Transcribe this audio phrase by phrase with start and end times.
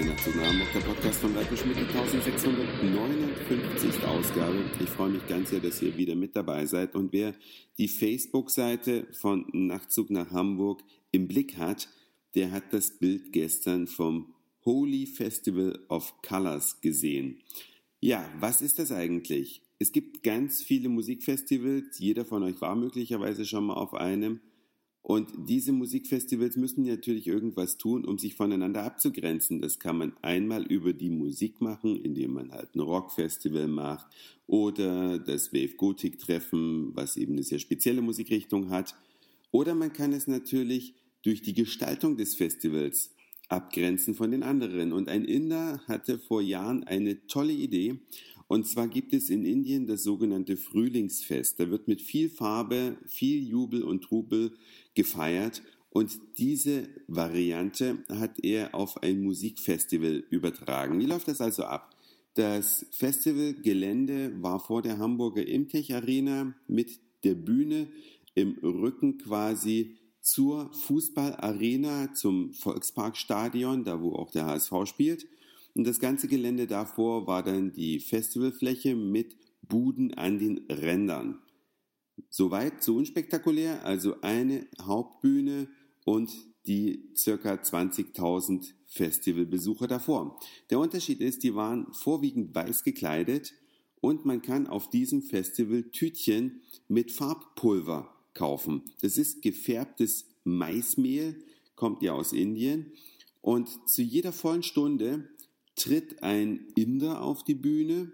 [0.00, 4.04] Nachtzug nach Hamburg, der Podcast von Reiko Schmidt, die 1659.
[4.04, 4.64] Ausgabe.
[4.80, 6.94] Ich freue mich ganz sehr, dass ihr wieder mit dabei seid.
[6.94, 7.34] Und wer
[7.76, 11.90] die Facebook-Seite von Nachtzug nach Hamburg im Blick hat,
[12.34, 14.34] der hat das Bild gestern vom
[14.64, 17.42] Holy Festival of Colors gesehen.
[18.00, 19.60] Ja, was ist das eigentlich?
[19.78, 21.98] Es gibt ganz viele Musikfestivals.
[21.98, 24.40] Jeder von euch war möglicherweise schon mal auf einem.
[25.02, 29.60] Und diese Musikfestivals müssen natürlich irgendwas tun, um sich voneinander abzugrenzen.
[29.60, 34.06] Das kann man einmal über die Musik machen, indem man halt ein Rockfestival macht
[34.46, 38.94] oder das Wave Gothic Treffen, was eben eine sehr spezielle Musikrichtung hat.
[39.50, 43.10] Oder man kann es natürlich durch die Gestaltung des Festivals
[43.52, 44.92] abgrenzen von den anderen.
[44.92, 48.00] Und ein Inder hatte vor Jahren eine tolle Idee.
[48.48, 51.60] Und zwar gibt es in Indien das sogenannte Frühlingsfest.
[51.60, 54.52] Da wird mit viel Farbe, viel Jubel und Trubel
[54.94, 55.62] gefeiert.
[55.90, 60.98] Und diese Variante hat er auf ein Musikfestival übertragen.
[60.98, 61.94] Wie läuft das also ab?
[62.34, 67.88] Das Festivalgelände war vor der Hamburger Imtech Arena mit der Bühne
[68.34, 75.26] im Rücken quasi zur Fußballarena, zum Volksparkstadion, da wo auch der HSV spielt.
[75.74, 81.40] Und das ganze Gelände davor war dann die Festivalfläche mit Buden an den Rändern.
[82.28, 85.68] Soweit, so unspektakulär, also eine Hauptbühne
[86.04, 86.32] und
[86.66, 90.38] die circa 20.000 Festivalbesucher davor.
[90.70, 93.54] Der Unterschied ist, die waren vorwiegend weiß gekleidet
[94.00, 98.82] und man kann auf diesem Festival Tütchen mit Farbpulver kaufen.
[99.00, 101.36] Das ist gefärbtes Maismehl,
[101.76, 102.92] kommt ja aus Indien.
[103.40, 105.28] Und zu jeder vollen Stunde
[105.74, 108.12] tritt ein Inder auf die Bühne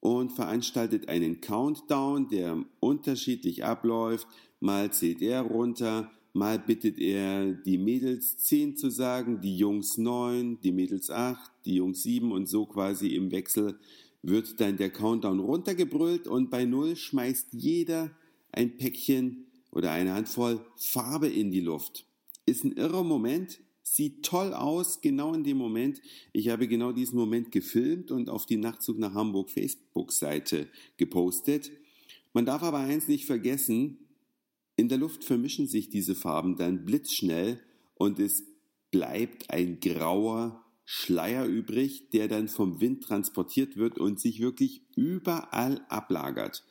[0.00, 4.26] und veranstaltet einen Countdown, der unterschiedlich abläuft.
[4.60, 10.58] Mal zählt er runter, mal bittet er die Mädels zehn zu sagen, die Jungs neun,
[10.60, 13.78] die Mädels acht, die Jungs sieben und so quasi im Wechsel
[14.22, 18.10] wird dann der Countdown runtergebrüllt und bei null schmeißt jeder
[18.52, 22.06] ein Päckchen oder eine Handvoll Farbe in die Luft.
[22.46, 26.00] Ist ein irrer Moment, sieht toll aus, genau in dem Moment.
[26.32, 31.72] Ich habe genau diesen Moment gefilmt und auf die Nachtzug nach Hamburg Facebook-Seite gepostet.
[32.32, 33.98] Man darf aber eins nicht vergessen,
[34.76, 37.60] in der Luft vermischen sich diese Farben dann blitzschnell
[37.94, 38.44] und es
[38.90, 45.84] bleibt ein grauer Schleier übrig, der dann vom Wind transportiert wird und sich wirklich überall
[45.88, 46.64] ablagert.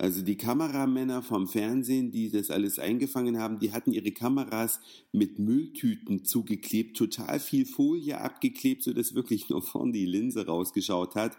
[0.00, 4.80] Also die Kameramänner vom Fernsehen, die das alles eingefangen haben, die hatten ihre Kameras
[5.12, 11.16] mit Mülltüten zugeklebt, total viel Folie abgeklebt, so dass wirklich nur vorn die Linse rausgeschaut
[11.16, 11.36] hat,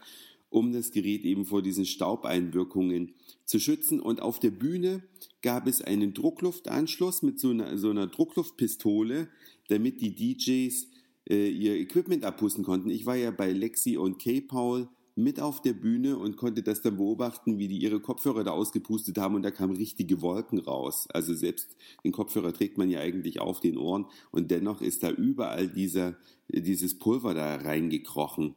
[0.52, 4.00] um das Gerät eben vor diesen Staubeinwirkungen zu schützen.
[4.00, 5.02] Und auf der Bühne
[5.42, 9.28] gab es einen Druckluftanschluss mit so einer, so einer Druckluftpistole,
[9.70, 10.88] damit die DJs
[11.28, 12.92] äh, ihr Equipment abpusten konnten.
[12.92, 16.98] Ich war ja bei Lexi und K-Paul mit auf der Bühne und konnte das dann
[16.98, 21.08] beobachten, wie die ihre Kopfhörer da ausgepustet haben und da kamen richtige Wolken raus.
[21.14, 25.12] Also selbst den Kopfhörer trägt man ja eigentlich auf den Ohren und dennoch ist da
[25.12, 26.16] überall dieser,
[26.48, 28.56] dieses Pulver da reingekrochen.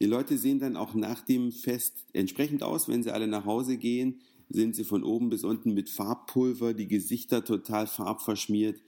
[0.00, 3.76] Die Leute sehen dann auch nach dem Fest entsprechend aus, wenn sie alle nach Hause
[3.76, 8.80] gehen, sind sie von oben bis unten mit Farbpulver, die Gesichter total farbverschmiert.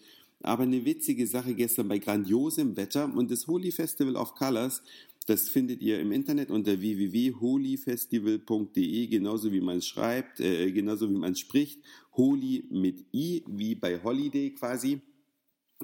[0.42, 4.82] Aber eine witzige Sache gestern bei grandiosem Wetter und das Holy Festival of Colors
[5.26, 11.18] das findet ihr im Internet unter www.holyfestival.de, genauso wie man es schreibt, äh, genauso wie
[11.18, 11.82] man es spricht.
[12.12, 15.00] Holy mit I, wie bei Holiday quasi.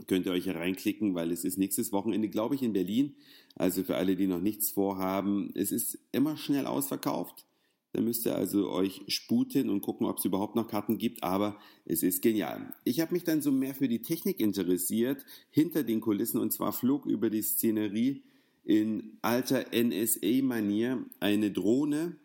[0.06, 3.16] Könnt ihr euch reinklicken, weil es ist nächstes Wochenende, glaube ich, in Berlin.
[3.56, 7.44] Also für alle, die noch nichts vorhaben, es ist immer schnell ausverkauft.
[7.92, 11.58] Da müsst ihr also euch sputen und gucken, ob es überhaupt noch Karten gibt, aber
[11.84, 12.74] es ist genial.
[12.84, 16.72] Ich habe mich dann so mehr für die Technik interessiert, hinter den Kulissen, und zwar
[16.72, 18.22] flog über die Szenerie
[18.64, 22.16] in alter NSA-Manier eine Drohne,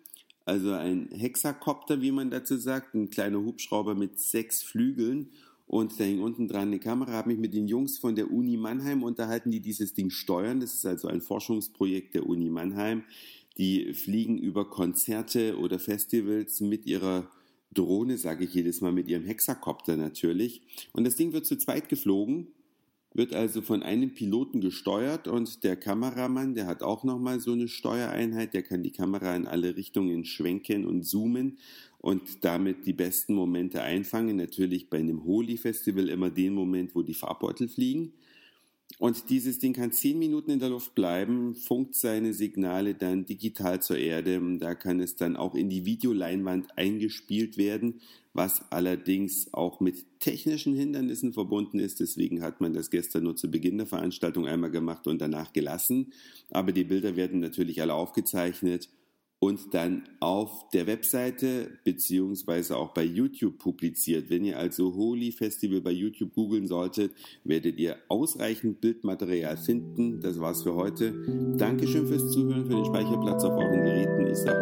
[0.46, 5.32] also ein Hexakopter, wie man dazu sagt, ein kleiner Hubschrauber mit sechs Flügeln
[5.68, 8.56] und da hing unten dran eine Kamera, habe mich mit den Jungs von der Uni
[8.56, 10.62] Mannheim unterhalten, die dieses Ding steuern.
[10.62, 13.04] Das ist also ein Forschungsprojekt der Uni Mannheim.
[13.58, 17.30] Die fliegen über Konzerte oder Festivals mit ihrer
[17.74, 20.62] Drohne, sage ich jedes Mal, mit ihrem Hexakopter natürlich.
[20.94, 22.48] Und das Ding wird zu zweit geflogen
[23.18, 27.68] wird also von einem Piloten gesteuert und der Kameramann, der hat auch nochmal so eine
[27.68, 31.58] Steuereinheit, der kann die Kamera in alle Richtungen schwenken und zoomen
[31.98, 34.38] und damit die besten Momente einfangen.
[34.38, 38.14] Natürlich bei einem Holi-Festival immer den Moment, wo die Farbbeutel fliegen.
[39.00, 43.82] Und dieses Ding kann zehn Minuten in der Luft bleiben, funkt seine Signale dann digital
[43.82, 44.42] zur Erde.
[44.58, 48.02] Da kann es dann auch in die Videoleinwand eingespielt werden,
[48.34, 52.00] was allerdings auch mit technischen Hindernissen verbunden ist.
[52.00, 56.14] Deswegen hat man das gestern nur zu Beginn der Veranstaltung einmal gemacht und danach gelassen.
[56.50, 58.90] Aber die Bilder werden natürlich alle aufgezeichnet
[59.40, 64.30] und dann auf der Webseite beziehungsweise auch bei YouTube publiziert.
[64.30, 67.12] Wenn ihr also Holy Festival bei YouTube googeln solltet,
[67.44, 70.22] werdet ihr ausreichend Bildmaterial finden.
[70.22, 71.14] Das war's für heute.
[71.58, 74.28] Dankeschön fürs Zuhören, für den Speicherplatz auf euren Geräten.
[74.28, 74.57] Ich sage